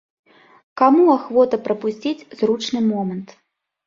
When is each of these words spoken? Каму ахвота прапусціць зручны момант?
Каму 0.81 1.03
ахвота 1.17 1.59
прапусціць 1.67 2.25
зручны 2.39 2.81
момант? 2.89 3.27